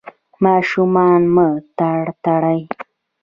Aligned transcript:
ماشومان 0.43 1.21
مه 1.35 1.47
ترټئ. 1.77 2.59